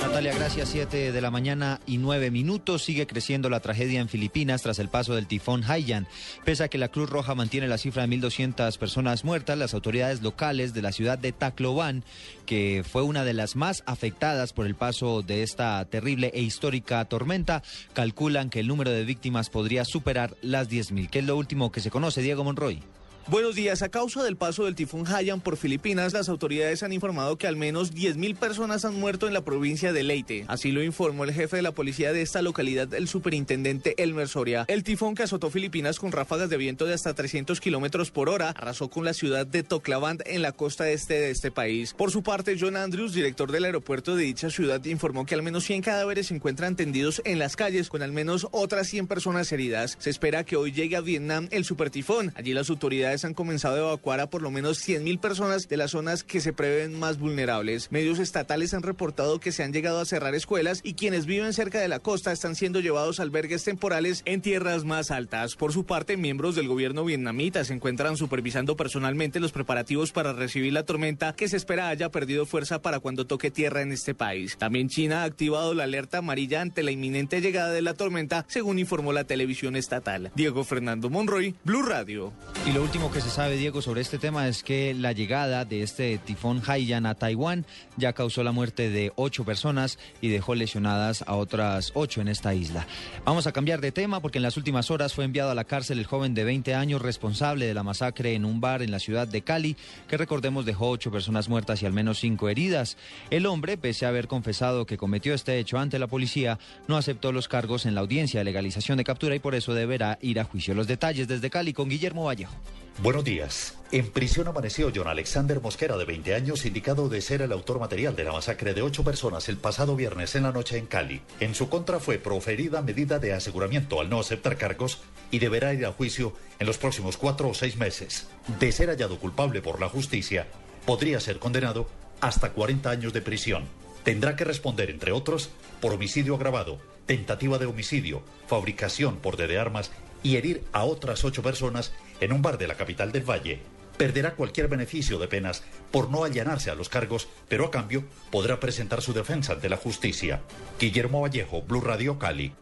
Natalia, 0.00 0.34
gracias. 0.34 0.68
Siete 0.68 1.12
de 1.12 1.20
la 1.20 1.30
mañana 1.30 1.80
y 1.86 1.98
nueve 1.98 2.32
minutos. 2.32 2.82
Sigue 2.82 3.06
creciendo 3.06 3.48
la 3.48 3.60
tragedia 3.60 4.00
en 4.00 4.08
Filipinas 4.08 4.62
tras 4.62 4.80
el 4.80 4.88
paso 4.88 5.14
del 5.14 5.28
tifón 5.28 5.62
Haiyan. 5.62 6.08
Pese 6.44 6.64
a 6.64 6.68
que 6.68 6.76
la 6.76 6.88
Cruz 6.88 7.08
Roja 7.08 7.36
mantiene 7.36 7.68
la 7.68 7.78
cifra 7.78 8.04
de 8.04 8.16
1.200 8.16 8.76
personas 8.78 9.24
muertas, 9.24 9.56
las 9.56 9.74
autoridades 9.74 10.22
locales 10.22 10.74
de 10.74 10.82
la 10.82 10.90
ciudad 10.90 11.18
de 11.18 11.30
Tacloban, 11.30 12.02
que 12.46 12.84
fue 12.84 13.02
una 13.02 13.24
de 13.24 13.34
las 13.34 13.54
más 13.54 13.84
afectadas 13.86 14.52
por 14.52 14.66
el 14.66 14.74
paso 14.74 15.22
de 15.22 15.44
esta 15.44 15.84
terrible 15.84 16.32
e 16.34 16.42
histórica 16.42 17.04
tormenta, 17.04 17.62
calculan 17.92 18.50
que 18.50 18.58
el 18.58 18.66
número 18.66 18.90
de 18.90 19.04
víctimas 19.04 19.50
podría 19.50 19.84
superar 19.84 20.34
las 20.42 20.68
10.000. 20.68 21.08
¿Qué 21.10 21.20
es 21.20 21.24
lo 21.24 21.36
último 21.36 21.70
que 21.70 21.80
se 21.80 21.92
conoce, 21.92 22.22
Diego 22.22 22.42
Monroy? 22.42 22.82
Buenos 23.28 23.56
días. 23.56 23.82
A 23.82 23.88
causa 23.88 24.22
del 24.22 24.36
paso 24.36 24.66
del 24.66 24.76
tifón 24.76 25.04
Haiyan 25.04 25.40
por 25.40 25.56
Filipinas, 25.56 26.12
las 26.12 26.28
autoridades 26.28 26.84
han 26.84 26.92
informado 26.92 27.36
que 27.36 27.48
al 27.48 27.56
menos 27.56 27.92
10.000 27.92 28.36
personas 28.36 28.84
han 28.84 29.00
muerto 29.00 29.26
en 29.26 29.34
la 29.34 29.44
provincia 29.44 29.92
de 29.92 30.04
Leyte. 30.04 30.44
Así 30.46 30.70
lo 30.70 30.80
informó 30.80 31.24
el 31.24 31.32
jefe 31.32 31.56
de 31.56 31.62
la 31.62 31.72
policía 31.72 32.12
de 32.12 32.22
esta 32.22 32.40
localidad, 32.40 32.94
el 32.94 33.08
superintendente 33.08 34.00
Elmer 34.00 34.28
Soria. 34.28 34.64
El 34.68 34.84
tifón 34.84 35.16
que 35.16 35.24
azotó 35.24 35.50
Filipinas 35.50 35.98
con 35.98 36.12
ráfagas 36.12 36.50
de 36.50 36.56
viento 36.56 36.86
de 36.86 36.94
hasta 36.94 37.14
300 37.14 37.60
kilómetros 37.60 38.12
por 38.12 38.28
hora 38.28 38.50
arrasó 38.50 38.90
con 38.90 39.04
la 39.04 39.12
ciudad 39.12 39.44
de 39.44 39.64
Toclavand 39.64 40.22
en 40.24 40.40
la 40.40 40.52
costa 40.52 40.88
este 40.88 41.14
de 41.14 41.30
este 41.32 41.50
país. 41.50 41.94
Por 41.94 42.12
su 42.12 42.22
parte, 42.22 42.56
John 42.60 42.76
Andrews, 42.76 43.12
director 43.12 43.50
del 43.50 43.64
aeropuerto 43.64 44.14
de 44.14 44.22
dicha 44.22 44.50
ciudad, 44.50 44.84
informó 44.84 45.26
que 45.26 45.34
al 45.34 45.42
menos 45.42 45.64
100 45.64 45.82
cadáveres 45.82 46.28
se 46.28 46.34
encuentran 46.36 46.76
tendidos 46.76 47.20
en 47.24 47.40
las 47.40 47.56
calles, 47.56 47.88
con 47.88 48.02
al 48.02 48.12
menos 48.12 48.46
otras 48.52 48.86
100 48.86 49.08
personas 49.08 49.50
heridas. 49.50 49.96
Se 49.98 50.10
espera 50.10 50.44
que 50.44 50.54
hoy 50.54 50.70
llegue 50.70 50.94
a 50.94 51.00
Vietnam 51.00 51.48
el 51.50 51.64
supertifón. 51.64 52.32
Allí 52.36 52.52
las 52.52 52.70
autoridades 52.70 53.15
han 53.24 53.34
comenzado 53.34 53.76
a 53.76 53.88
evacuar 53.88 54.20
a 54.20 54.28
por 54.28 54.42
lo 54.42 54.50
menos 54.50 54.86
100.000 54.86 55.20
personas 55.20 55.68
de 55.68 55.76
las 55.76 55.92
zonas 55.92 56.22
que 56.22 56.40
se 56.40 56.52
prevén 56.52 56.98
más 56.98 57.18
vulnerables. 57.18 57.90
Medios 57.90 58.18
estatales 58.18 58.74
han 58.74 58.82
reportado 58.82 59.40
que 59.40 59.52
se 59.52 59.62
han 59.62 59.72
llegado 59.72 60.00
a 60.00 60.04
cerrar 60.04 60.34
escuelas 60.34 60.80
y 60.82 60.94
quienes 60.94 61.26
viven 61.26 61.52
cerca 61.52 61.80
de 61.80 61.88
la 61.88 62.00
costa 62.00 62.32
están 62.32 62.54
siendo 62.54 62.80
llevados 62.80 63.20
a 63.20 63.22
albergues 63.22 63.64
temporales 63.64 64.22
en 64.24 64.40
tierras 64.40 64.84
más 64.84 65.10
altas. 65.10 65.56
Por 65.56 65.72
su 65.72 65.84
parte, 65.84 66.16
miembros 66.16 66.54
del 66.54 66.68
gobierno 66.68 67.04
vietnamita 67.04 67.64
se 67.64 67.74
encuentran 67.74 68.16
supervisando 68.16 68.76
personalmente 68.76 69.40
los 69.40 69.52
preparativos 69.52 70.12
para 70.12 70.32
recibir 70.32 70.72
la 70.72 70.84
tormenta 70.84 71.34
que 71.34 71.48
se 71.48 71.56
espera 71.56 71.88
haya 71.88 72.10
perdido 72.10 72.46
fuerza 72.46 72.82
para 72.82 73.00
cuando 73.00 73.26
toque 73.26 73.50
tierra 73.50 73.82
en 73.82 73.92
este 73.92 74.14
país. 74.14 74.56
También 74.58 74.88
China 74.88 75.22
ha 75.22 75.24
activado 75.24 75.74
la 75.74 75.84
alerta 75.84 76.18
amarilla 76.18 76.60
ante 76.60 76.82
la 76.82 76.90
inminente 76.90 77.40
llegada 77.40 77.70
de 77.70 77.82
la 77.82 77.94
tormenta, 77.94 78.44
según 78.48 78.78
informó 78.78 79.12
la 79.12 79.24
televisión 79.24 79.76
estatal. 79.76 80.30
Diego 80.34 80.64
Fernando 80.64 81.10
Monroy, 81.10 81.54
Blue 81.64 81.82
Radio. 81.82 82.32
Y 82.66 82.72
lo 82.72 82.82
último 82.82 83.05
último 83.06 83.22
que 83.22 83.30
se 83.30 83.34
sabe, 83.34 83.56
Diego, 83.56 83.82
sobre 83.82 84.00
este 84.00 84.18
tema 84.18 84.48
es 84.48 84.62
que 84.62 84.92
la 84.92 85.12
llegada 85.12 85.64
de 85.64 85.82
este 85.82 86.18
tifón 86.18 86.60
Haiyan 86.66 87.06
a 87.06 87.14
Taiwán 87.14 87.64
ya 87.96 88.12
causó 88.12 88.42
la 88.42 88.52
muerte 88.52 88.90
de 88.90 89.12
ocho 89.16 89.44
personas 89.44 89.98
y 90.20 90.28
dejó 90.28 90.54
lesionadas 90.54 91.22
a 91.26 91.36
otras 91.36 91.92
ocho 91.94 92.20
en 92.20 92.28
esta 92.28 92.54
isla. 92.54 92.86
Vamos 93.24 93.46
a 93.46 93.52
cambiar 93.52 93.80
de 93.80 93.92
tema 93.92 94.20
porque 94.20 94.38
en 94.38 94.42
las 94.42 94.56
últimas 94.56 94.90
horas 94.90 95.14
fue 95.14 95.24
enviado 95.24 95.50
a 95.50 95.54
la 95.54 95.64
cárcel 95.64 95.98
el 95.98 96.06
joven 96.06 96.34
de 96.34 96.44
20 96.44 96.74
años 96.74 97.00
responsable 97.00 97.66
de 97.66 97.74
la 97.74 97.84
masacre 97.84 98.34
en 98.34 98.44
un 98.44 98.60
bar 98.60 98.82
en 98.82 98.90
la 98.90 98.98
ciudad 98.98 99.28
de 99.28 99.42
Cali, 99.42 99.76
que 100.08 100.16
recordemos 100.16 100.66
dejó 100.66 100.88
ocho 100.88 101.12
personas 101.12 101.48
muertas 101.48 101.82
y 101.82 101.86
al 101.86 101.92
menos 101.92 102.18
cinco 102.18 102.48
heridas. 102.48 102.96
El 103.30 103.46
hombre, 103.46 103.76
pese 103.76 104.06
a 104.06 104.08
haber 104.08 104.26
confesado 104.26 104.84
que 104.84 104.96
cometió 104.96 105.32
este 105.34 105.58
hecho 105.58 105.78
ante 105.78 106.00
la 106.00 106.08
policía, 106.08 106.58
no 106.88 106.96
aceptó 106.96 107.30
los 107.30 107.46
cargos 107.46 107.86
en 107.86 107.94
la 107.94 108.00
audiencia 108.00 108.40
de 108.40 108.44
legalización 108.44 108.98
de 108.98 109.04
captura 109.04 109.36
y 109.36 109.40
por 109.40 109.54
eso 109.54 109.74
deberá 109.74 110.18
ir 110.22 110.40
a 110.40 110.44
juicio. 110.44 110.74
Los 110.74 110.88
detalles 110.88 111.28
desde 111.28 111.50
Cali 111.50 111.72
con 111.72 111.88
Guillermo 111.88 112.24
Vallejo. 112.24 112.54
Buenos 113.02 113.24
días. 113.24 113.74
En 113.92 114.10
prisión 114.10 114.48
amaneció 114.48 114.90
John 114.94 115.06
Alexander 115.06 115.60
Mosquera, 115.60 115.98
de 115.98 116.06
20 116.06 116.34
años, 116.34 116.64
indicado 116.64 117.10
de 117.10 117.20
ser 117.20 117.42
el 117.42 117.52
autor 117.52 117.78
material 117.78 118.16
de 118.16 118.24
la 118.24 118.32
masacre 118.32 118.72
de 118.72 118.80
ocho 118.80 119.04
personas 119.04 119.50
el 119.50 119.58
pasado 119.58 119.96
viernes 119.96 120.34
en 120.34 120.44
la 120.44 120.50
noche 120.50 120.78
en 120.78 120.86
Cali. 120.86 121.20
En 121.38 121.54
su 121.54 121.68
contra 121.68 122.00
fue 122.00 122.16
proferida 122.16 122.80
medida 122.80 123.18
de 123.18 123.34
aseguramiento 123.34 124.00
al 124.00 124.08
no 124.08 124.18
aceptar 124.18 124.56
cargos 124.56 125.02
y 125.30 125.40
deberá 125.40 125.74
ir 125.74 125.84
a 125.84 125.92
juicio 125.92 126.32
en 126.58 126.66
los 126.66 126.78
próximos 126.78 127.18
cuatro 127.18 127.50
o 127.50 127.54
seis 127.54 127.76
meses. 127.76 128.28
De 128.58 128.72
ser 128.72 128.88
hallado 128.88 129.18
culpable 129.18 129.60
por 129.60 129.78
la 129.78 129.90
justicia, 129.90 130.46
podría 130.86 131.20
ser 131.20 131.38
condenado 131.38 131.90
hasta 132.22 132.52
40 132.52 132.88
años 132.88 133.12
de 133.12 133.20
prisión. 133.20 133.64
Tendrá 134.04 134.36
que 134.36 134.44
responder, 134.44 134.88
entre 134.88 135.12
otros, 135.12 135.50
por 135.82 135.92
homicidio 135.92 136.34
agravado, 136.34 136.78
tentativa 137.04 137.58
de 137.58 137.66
homicidio, 137.66 138.22
fabricación 138.46 139.16
por 139.16 139.36
de 139.36 139.58
armas 139.58 139.90
y 140.26 140.36
herir 140.36 140.64
a 140.72 140.82
otras 140.82 141.24
ocho 141.24 141.40
personas 141.40 141.92
en 142.18 142.32
un 142.32 142.42
bar 142.42 142.58
de 142.58 142.66
la 142.66 142.74
capital 142.74 143.12
del 143.12 143.22
Valle. 143.22 143.60
Perderá 143.96 144.34
cualquier 144.34 144.66
beneficio 144.66 145.20
de 145.20 145.28
penas 145.28 145.62
por 145.92 146.10
no 146.10 146.24
allanarse 146.24 146.68
a 146.68 146.74
los 146.74 146.88
cargos, 146.88 147.28
pero 147.48 147.66
a 147.66 147.70
cambio 147.70 148.02
podrá 148.32 148.58
presentar 148.58 149.02
su 149.02 149.12
defensa 149.12 149.52
ante 149.52 149.68
la 149.68 149.76
justicia. 149.76 150.42
Guillermo 150.80 151.20
Vallejo, 151.20 151.62
Blue 151.62 151.80
Radio 151.80 152.18
Cali. 152.18 152.52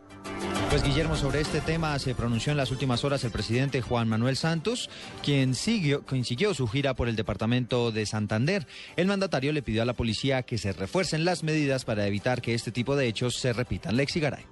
Pues 0.68 0.82
Guillermo, 0.82 1.16
sobre 1.16 1.40
este 1.40 1.62
tema 1.62 1.98
se 1.98 2.14
pronunció 2.14 2.50
en 2.52 2.58
las 2.58 2.70
últimas 2.70 3.02
horas 3.02 3.24
el 3.24 3.30
presidente 3.30 3.80
Juan 3.80 4.10
Manuel 4.10 4.36
Santos, 4.36 4.90
quien 5.22 5.54
siguió, 5.54 6.02
su 6.52 6.68
gira 6.68 6.92
por 6.94 7.08
el 7.08 7.16
departamento 7.16 7.92
de 7.92 8.04
Santander. 8.04 8.66
El 8.96 9.06
mandatario 9.06 9.54
le 9.54 9.62
pidió 9.62 9.80
a 9.80 9.86
la 9.86 9.94
policía 9.94 10.42
que 10.42 10.58
se 10.58 10.74
refuercen 10.74 11.24
las 11.24 11.42
medidas 11.42 11.86
para 11.86 12.06
evitar 12.06 12.42
que 12.42 12.52
este 12.52 12.72
tipo 12.72 12.94
de 12.94 13.06
hechos 13.06 13.36
se 13.36 13.54
repitan. 13.54 13.96
Lexi 13.96 14.20
Garay. 14.20 14.44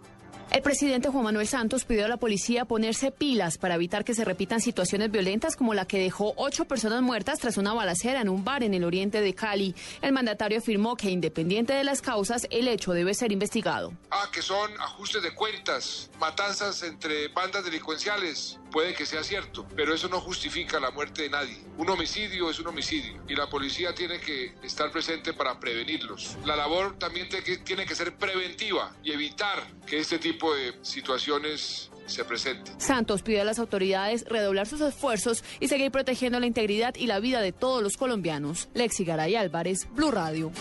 El 0.53 0.61
presidente 0.61 1.09
Juan 1.09 1.25
Manuel 1.25 1.49
Santos 1.49 1.87
pidió 1.87 2.05
a 2.05 2.09
la 2.09 2.19
policía 2.19 2.67
ponerse 2.67 3.11
pilas 3.11 3.57
para 3.57 3.77
evitar 3.77 4.05
que 4.05 4.13
se 4.13 4.23
repitan 4.23 4.61
situaciones 4.61 5.11
violentas 5.11 5.57
como 5.57 5.73
la 5.73 5.87
que 5.87 5.99
dejó 5.99 6.35
ocho 6.37 6.67
personas 6.67 7.01
muertas 7.01 7.39
tras 7.39 7.57
una 7.57 7.73
balacera 7.73 8.21
en 8.21 8.29
un 8.29 8.45
bar 8.45 8.63
en 8.63 8.75
el 8.75 8.85
oriente 8.85 9.23
de 9.23 9.35
Cali. 9.35 9.75
El 10.03 10.13
mandatario 10.13 10.59
afirmó 10.59 10.95
que 10.95 11.11
independiente 11.11 11.73
de 11.73 11.85
las 11.85 12.03
causas, 12.03 12.47
el 12.51 12.69
hecho 12.69 12.93
debe 12.93 13.15
ser 13.15 13.33
investigado. 13.33 13.95
Ah, 14.11 14.29
que 14.31 14.43
son 14.43 14.71
ajustes 14.79 15.23
de 15.23 15.35
cuentas, 15.35 16.11
matanzas 16.21 16.83
entre 16.83 17.29
bandas 17.29 17.65
delincuenciales. 17.65 18.59
Puede 18.73 18.95
que 18.95 19.05
sea 19.05 19.23
cierto, 19.23 19.69
pero 19.77 19.95
eso 19.95 20.09
no 20.09 20.19
justifica 20.19 20.81
la 20.81 20.91
muerte 20.91 21.23
de 21.23 21.29
nadie. 21.29 21.63
Un 21.77 21.91
homicidio 21.91 22.49
es 22.49 22.59
un 22.59 22.69
homicidio 22.69 23.23
y 23.29 23.35
la 23.35 23.49
policía 23.51 23.95
tiene 23.95 24.19
que 24.19 24.55
estar 24.63 24.91
presente 24.91 25.35
para 25.35 25.61
prevenirlos. 25.61 26.39
La 26.47 26.57
labor 26.57 26.99
también 26.99 27.29
tiene 27.65 27.85
que 27.85 27.95
ser 27.95 28.17
preventiva 28.17 28.97
y 29.05 29.13
evitar 29.13 29.63
que 29.87 29.99
este 29.99 30.19
tipo 30.19 30.55
de 30.55 30.75
situaciones 30.81 31.92
se 32.07 32.25
presenten. 32.25 32.75
Santos 32.79 33.23
pidió 33.23 33.43
a 33.43 33.45
las 33.45 33.59
autoridades 33.59 34.25
redoblar 34.29 34.67
sus 34.67 34.81
esfuerzos 34.81 35.45
y 35.61 35.69
seguir 35.69 35.91
protegiendo 35.91 36.41
la 36.41 36.47
integridad 36.47 36.95
y 36.97 37.07
la 37.07 37.21
vida 37.21 37.41
de 37.41 37.53
todos 37.53 37.83
los 37.83 37.97
colombianos. 37.97 38.69
Lexi 38.75 39.05
Garay 39.05 39.37
Álvarez, 39.37 39.89
Blue 39.95 40.11
Radio. 40.11 40.53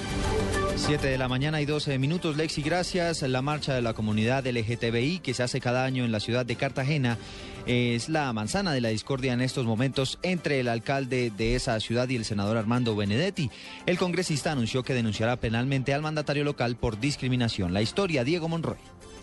7 0.75 1.05
de 1.05 1.17
la 1.17 1.27
mañana 1.27 1.61
y 1.61 1.65
12 1.65 1.97
minutos. 1.99 2.37
Lexi, 2.37 2.61
gracias. 2.61 3.21
La 3.21 3.41
marcha 3.41 3.73
de 3.73 3.81
la 3.81 3.93
comunidad 3.93 4.45
LGTBI 4.47 5.19
que 5.19 5.33
se 5.33 5.43
hace 5.43 5.59
cada 5.59 5.83
año 5.83 6.05
en 6.05 6.11
la 6.11 6.19
ciudad 6.19 6.45
de 6.45 6.55
Cartagena 6.55 7.17
es 7.65 8.09
la 8.09 8.31
manzana 8.33 8.73
de 8.73 8.81
la 8.81 8.89
discordia 8.89 9.33
en 9.33 9.41
estos 9.41 9.65
momentos 9.65 10.17
entre 10.23 10.59
el 10.59 10.67
alcalde 10.67 11.31
de 11.35 11.55
esa 11.55 11.79
ciudad 11.79 12.09
y 12.09 12.15
el 12.15 12.25
senador 12.25 12.57
Armando 12.57 12.95
Benedetti. 12.95 13.51
El 13.85 13.97
congresista 13.97 14.51
anunció 14.51 14.83
que 14.83 14.93
denunciará 14.93 15.35
penalmente 15.35 15.93
al 15.93 16.01
mandatario 16.01 16.43
local 16.43 16.75
por 16.75 16.99
discriminación. 16.99 17.73
La 17.73 17.81
historia, 17.81 18.23
Diego 18.23 18.47
Monroy. 18.47 18.77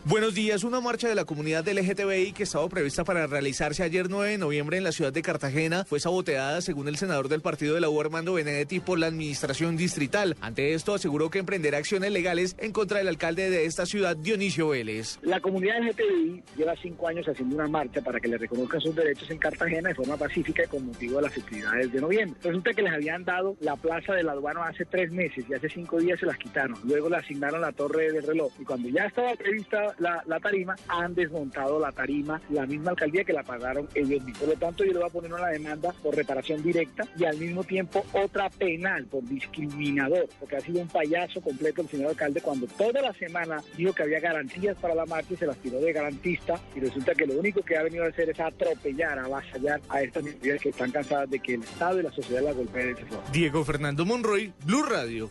Buenos 0.04 0.34
días. 0.34 0.64
Una 0.64 0.80
marcha 0.80 1.08
de 1.08 1.14
la 1.14 1.24
comunidad 1.24 1.68
LGTBI 1.68 2.32
que 2.32 2.44
estaba 2.44 2.66
prevista 2.68 3.04
para 3.04 3.26
realizarse 3.26 3.82
ayer 3.82 4.08
9 4.08 4.30
de 4.30 4.38
noviembre 4.38 4.78
en 4.78 4.84
la 4.84 4.92
ciudad 4.92 5.12
de 5.12 5.20
Cartagena 5.22 5.84
fue 5.84 6.00
saboteada, 6.00 6.62
según 6.62 6.88
el 6.88 6.96
senador 6.96 7.28
del 7.28 7.42
partido 7.42 7.74
de 7.74 7.80
la 7.80 7.90
U, 7.90 8.00
Armando 8.00 8.34
Benedetti, 8.34 8.80
por 8.80 8.98
la 8.98 9.08
administración 9.08 9.76
distrital. 9.76 10.36
Ante 10.40 10.72
esto, 10.72 10.94
aseguró 10.94 11.30
que 11.30 11.40
emprenderá 11.40 11.78
acciones 11.78 12.10
legales 12.12 12.56
en 12.58 12.72
contra 12.72 12.98
del 12.98 13.08
alcalde 13.08 13.50
de 13.50 13.66
esta 13.66 13.84
ciudad, 13.86 14.16
Dionisio 14.16 14.68
Vélez. 14.68 15.18
La 15.22 15.40
comunidad 15.40 15.82
LGTBI 15.82 16.42
lleva 16.56 16.74
cinco 16.80 17.08
años 17.08 17.28
haciendo 17.28 17.56
una 17.56 17.68
marcha 17.68 18.00
para 18.00 18.20
que 18.20 18.28
le 18.28 18.38
reconozcan 18.38 18.80
sus 18.80 18.94
derechos 18.94 19.30
en 19.30 19.38
Cartagena 19.38 19.90
de 19.90 19.94
forma 19.94 20.16
pacífica 20.16 20.64
y 20.64 20.68
con 20.68 20.86
motivo 20.86 21.16
de 21.16 21.22
las 21.22 21.34
festividades 21.34 21.92
de 21.92 22.00
noviembre. 22.00 22.38
Resulta 22.42 22.72
que 22.72 22.82
les 22.82 22.92
habían 22.94 23.24
dado 23.24 23.56
la 23.60 23.76
plaza 23.76 24.14
del 24.14 24.28
aduano 24.28 24.62
hace 24.62 24.86
tres 24.86 25.10
meses 25.10 25.44
y 25.48 25.54
hace 25.54 25.68
cinco 25.68 25.98
días 25.98 26.18
se 26.18 26.26
las 26.26 26.38
quitaron. 26.38 26.78
Luego 26.84 27.10
le 27.10 27.16
asignaron 27.16 27.60
la 27.60 27.72
torre 27.72 28.12
del 28.12 28.22
reloj 28.22 28.52
y 28.58 28.64
cuando 28.64 28.88
ya 28.88 29.04
estaba 29.04 29.34
prevista 29.34 29.87
la, 29.98 30.40
tarima, 30.40 30.76
han 30.88 31.14
desmontado 31.14 31.78
la 31.78 31.92
tarima, 31.92 32.40
la 32.50 32.66
misma 32.66 32.90
alcaldía 32.90 33.24
que 33.24 33.32
la 33.32 33.42
pagaron 33.42 33.88
ellos 33.94 34.22
mismos. 34.24 34.38
Por 34.38 34.48
lo 34.48 34.54
tanto, 34.54 34.84
yo 34.84 34.92
le 34.92 34.98
voy 34.98 35.08
a 35.08 35.12
poner 35.12 35.32
una 35.32 35.48
demanda 35.48 35.92
por 36.02 36.14
reparación 36.14 36.62
directa 36.62 37.06
y 37.16 37.24
al 37.24 37.36
mismo 37.38 37.64
tiempo 37.64 38.04
otra 38.12 38.50
penal 38.50 39.06
por 39.06 39.24
discriminador, 39.24 40.28
porque 40.38 40.56
ha 40.56 40.60
sido 40.60 40.80
un 40.80 40.88
payaso 40.88 41.40
completo 41.40 41.82
el 41.82 41.88
señor 41.88 42.10
alcalde 42.10 42.40
cuando 42.40 42.66
toda 42.66 43.02
la 43.02 43.12
semana 43.14 43.62
dijo 43.76 43.92
que 43.92 44.02
había 44.02 44.20
garantías 44.20 44.76
para 44.78 44.94
la 44.94 45.06
marcha 45.06 45.34
y 45.34 45.36
se 45.36 45.46
las 45.46 45.56
tiró 45.58 45.80
de 45.80 45.92
garantista 45.92 46.60
y 46.74 46.80
resulta 46.80 47.14
que 47.14 47.26
lo 47.26 47.38
único 47.38 47.62
que 47.62 47.76
ha 47.76 47.82
venido 47.82 48.04
a 48.04 48.08
hacer 48.08 48.30
es 48.30 48.40
atropellar, 48.40 49.18
avasallar 49.18 49.80
a 49.88 50.02
estas 50.02 50.22
mujeres 50.22 50.62
que 50.62 50.70
están 50.70 50.90
cansadas 50.90 51.30
de 51.30 51.38
que 51.40 51.54
el 51.54 51.62
Estado 51.62 52.00
y 52.00 52.02
la 52.02 52.12
sociedad 52.12 52.42
la 52.42 52.52
golpeen 52.52 52.96
Diego 53.32 53.64
Fernando 53.64 54.04
Monroy, 54.04 54.52
Blue 54.64 54.82
Radio. 54.82 55.28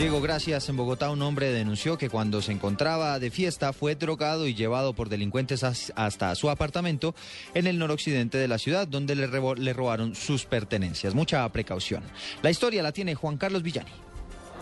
Diego, 0.00 0.22
gracias. 0.22 0.66
En 0.70 0.78
Bogotá 0.78 1.10
un 1.10 1.20
hombre 1.20 1.52
denunció 1.52 1.98
que 1.98 2.08
cuando 2.08 2.40
se 2.40 2.52
encontraba 2.52 3.18
de 3.18 3.30
fiesta 3.30 3.74
fue 3.74 3.96
drogado 3.96 4.46
y 4.46 4.54
llevado 4.54 4.94
por 4.94 5.10
delincuentes 5.10 5.62
hasta 5.62 6.34
su 6.36 6.48
apartamento 6.48 7.14
en 7.52 7.66
el 7.66 7.78
noroccidente 7.78 8.38
de 8.38 8.48
la 8.48 8.56
ciudad, 8.56 8.88
donde 8.88 9.14
le, 9.14 9.28
le 9.28 9.72
robaron 9.74 10.14
sus 10.14 10.46
pertenencias. 10.46 11.14
Mucha 11.14 11.46
precaución. 11.50 12.02
La 12.40 12.50
historia 12.50 12.82
la 12.82 12.92
tiene 12.92 13.14
Juan 13.14 13.36
Carlos 13.36 13.62
Villani. 13.62 13.90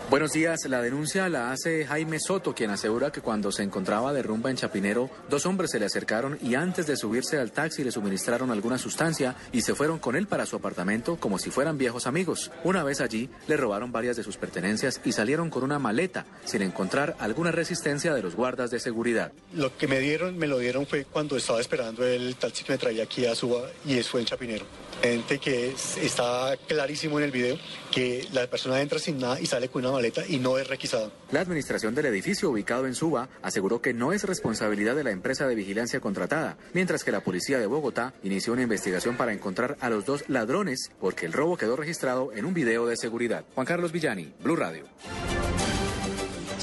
Buenos 0.09 0.31
días. 0.31 0.65
La 0.67 0.81
denuncia 0.81 1.29
la 1.29 1.51
hace 1.51 1.85
Jaime 1.85 2.19
Soto, 2.19 2.55
quien 2.55 2.71
asegura 2.71 3.11
que 3.11 3.21
cuando 3.21 3.51
se 3.51 3.61
encontraba 3.61 4.11
de 4.11 4.23
rumba 4.23 4.49
en 4.49 4.55
Chapinero, 4.55 5.07
dos 5.29 5.45
hombres 5.45 5.69
se 5.69 5.77
le 5.77 5.85
acercaron 5.85 6.39
y 6.41 6.55
antes 6.55 6.87
de 6.87 6.97
subirse 6.97 7.37
al 7.37 7.51
taxi 7.51 7.83
le 7.83 7.91
suministraron 7.91 8.49
alguna 8.49 8.79
sustancia 8.79 9.35
y 9.51 9.61
se 9.61 9.75
fueron 9.75 9.99
con 9.99 10.15
él 10.15 10.25
para 10.25 10.47
su 10.47 10.55
apartamento 10.55 11.17
como 11.17 11.37
si 11.37 11.51
fueran 11.51 11.77
viejos 11.77 12.07
amigos. 12.07 12.49
Una 12.63 12.83
vez 12.83 13.01
allí, 13.01 13.29
le 13.47 13.55
robaron 13.55 13.91
varias 13.91 14.17
de 14.17 14.23
sus 14.23 14.37
pertenencias 14.37 14.99
y 15.05 15.11
salieron 15.11 15.51
con 15.51 15.63
una 15.63 15.77
maleta 15.77 16.25
sin 16.43 16.63
encontrar 16.63 17.15
alguna 17.19 17.51
resistencia 17.51 18.11
de 18.15 18.23
los 18.23 18.35
guardas 18.35 18.71
de 18.71 18.79
seguridad. 18.79 19.31
Lo 19.53 19.77
que 19.77 19.87
me 19.87 19.99
dieron, 19.99 20.39
me 20.39 20.47
lo 20.47 20.57
dieron 20.57 20.87
fue 20.87 21.05
cuando 21.05 21.37
estaba 21.37 21.61
esperando 21.61 22.03
el 22.03 22.35
taxi 22.35 22.63
que 22.63 22.71
me 22.71 22.77
traía 22.79 23.03
aquí 23.03 23.27
a 23.27 23.35
Suba 23.35 23.61
y 23.85 23.99
eso 23.99 24.09
fue 24.09 24.21
en 24.21 24.25
Chapinero. 24.25 24.65
Gente 25.03 25.37
que 25.37 25.75
está 26.01 26.57
clarísimo 26.67 27.19
en 27.19 27.25
el 27.25 27.31
video 27.31 27.57
que 27.91 28.27
la 28.33 28.47
persona 28.47 28.81
entra 28.81 28.97
sin 28.97 29.19
nada 29.19 29.39
y 29.39 29.45
sale 29.45 29.69
con 29.69 29.83
una 29.85 29.93
maleta 29.93 29.98
y 30.27 30.39
no 30.39 30.57
es 30.57 30.67
requisada. 30.67 31.11
La 31.31 31.41
administración 31.41 31.93
del 31.95 32.05
edificio 32.05 32.49
ubicado 32.49 32.87
en 32.87 32.95
Suba 32.95 33.29
aseguró 33.41 33.81
que 33.81 33.93
no 33.93 34.13
es 34.13 34.23
responsabilidad 34.23 34.95
de 34.95 35.03
la 35.03 35.11
empresa 35.11 35.47
de 35.47 35.55
vigilancia 35.55 35.99
contratada, 35.99 36.57
mientras 36.73 37.03
que 37.03 37.11
la 37.11 37.21
policía 37.21 37.59
de 37.59 37.65
Bogotá 37.65 38.13
inició 38.23 38.53
una 38.53 38.63
investigación 38.63 39.17
para 39.17 39.33
encontrar 39.33 39.77
a 39.81 39.89
los 39.89 40.05
dos 40.05 40.27
ladrones 40.29 40.91
porque 40.99 41.25
el 41.25 41.33
robo 41.33 41.57
quedó 41.57 41.75
registrado 41.75 42.31
en 42.33 42.45
un 42.45 42.53
video 42.53 42.85
de 42.85 42.97
seguridad. 42.97 43.45
Juan 43.55 43.67
Carlos 43.67 43.91
Villani, 43.91 44.33
Blue 44.41 44.55
Radio. 44.55 44.85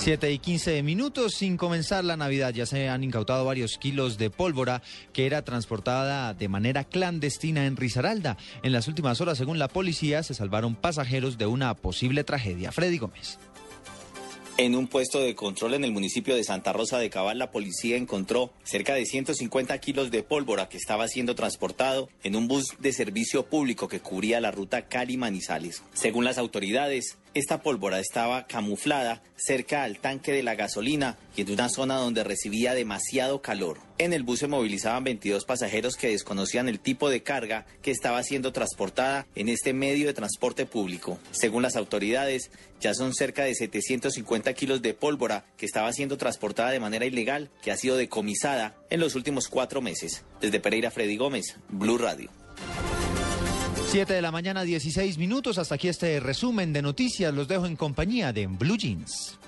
7 0.07 0.31
y 0.31 0.39
15 0.39 0.85
minutos 0.85 1.35
sin 1.35 1.57
comenzar 1.57 2.05
la 2.05 2.17
Navidad. 2.17 2.55
Ya 2.55 2.65
se 2.65 2.89
han 2.89 3.03
incautado 3.03 3.45
varios 3.45 3.77
kilos 3.77 4.19
de 4.19 4.31
pólvora 4.31 4.81
que 5.13 5.27
era 5.27 5.43
transportada 5.43 6.33
de 6.33 6.47
manera 6.47 6.85
clandestina 6.85 7.67
en 7.67 7.77
Risaralda. 7.77 8.37
En 8.63 8.71
las 8.71 8.87
últimas 8.87 9.21
horas, 9.21 9.37
según 9.37 9.59
la 9.59 9.67
policía, 9.67 10.23
se 10.23 10.33
salvaron 10.33 10.77
pasajeros 10.77 11.39
de 11.39 11.47
una 11.47 11.75
posible 11.75 12.23
tragedia. 12.23 12.71
Freddy 12.71 12.99
Gómez. 12.99 13.41
En 14.59 14.75
un 14.75 14.87
puesto 14.87 15.21
de 15.21 15.35
control 15.35 15.75
en 15.75 15.85
el 15.85 15.93
municipio 15.93 16.35
de 16.35 16.43
Santa 16.43 16.73
Rosa 16.73 16.99
de 16.99 17.11
Cabal, 17.11 17.39
la 17.39 17.51
policía 17.51 17.99
encontró 17.99 18.51
cerca 18.63 18.95
de 18.95 19.05
150 19.05 19.77
kilos 19.81 20.11
de 20.11 20.23
pólvora 20.23 20.71
que 20.71 20.79
estaba 20.79 21.09
siendo 21.09 21.35
transportado 21.35 22.09
en 22.23 22.37
un 22.37 22.49
bus 22.49 22.69
de 22.79 22.95
servicio 22.95 23.45
público 23.45 23.87
que 23.87 24.01
cubría 24.01 24.41
la 24.41 24.53
ruta 24.53 24.89
Cali-Manizales. 24.89 25.83
Según 25.93 26.25
las 26.25 26.39
autoridades, 26.39 27.19
Esta 27.37 27.61
pólvora 27.61 28.01
estaba 28.01 28.47
camuflada 28.47 29.23
cerca 29.37 29.83
al 29.83 29.99
tanque 29.99 30.33
de 30.33 30.43
la 30.43 30.55
gasolina 30.55 31.19
y 31.37 31.43
en 31.43 31.51
una 31.51 31.69
zona 31.69 31.97
donde 31.97 32.25
recibía 32.25 32.73
demasiado 32.73 33.43
calor. 33.43 33.77
En 33.99 34.15
el 34.15 34.23
bus 34.23 34.39
se 34.39 34.47
movilizaban 34.47 35.05
22 35.05 35.45
pasajeros 35.45 35.97
que 35.97 36.09
desconocían 36.09 36.67
el 36.67 36.81
tipo 36.81 37.11
de 37.11 37.23
carga 37.23 37.67
que 37.83 37.91
estaba 37.91 38.23
siendo 38.23 38.55
transportada 38.55 39.27
en 39.35 39.51
este 39.51 39.75
medio 39.75 40.07
de 40.07 40.15
transporte 40.15 40.65
público. 40.65 41.19
Según 41.31 41.63
las 41.63 41.77
autoridades, 41.77 42.51
ya 42.81 42.95
son 42.95 43.13
cerca 43.13 43.45
de 43.45 43.55
750 43.55 44.55
kilos 44.55 44.81
de 44.81 44.95
pólvora 44.95 45.45
que 45.59 45.67
estaba 45.67 45.93
siendo 45.93 46.17
transportada 46.17 46.71
de 46.71 46.81
manera 46.81 47.05
ilegal, 47.05 47.51
que 47.61 47.71
ha 47.71 47.77
sido 47.77 47.99
decomisada 47.99 48.77
en 48.89 49.01
los 49.01 49.15
últimos 49.15 49.49
cuatro 49.49 49.83
meses. 49.83 50.25
Desde 50.41 50.59
Pereira, 50.59 50.91
Freddy 50.91 51.19
Gómez, 51.19 51.59
Blue 51.69 51.99
Radio. 51.99 52.31
7 53.97 54.13
de 54.13 54.21
la 54.21 54.31
mañana, 54.31 54.63
16 54.63 55.17
minutos. 55.17 55.57
Hasta 55.57 55.77
aquí 55.77 55.89
este 55.89 56.21
resumen 56.21 56.75
de 56.75 56.83
noticias. 56.83 57.33
Los 57.33 57.49
dejo 57.49 57.65
en 57.65 57.77
compañía 57.77 58.31
de 58.31 58.47
Blue 58.47 58.77
Jeans. 58.77 59.39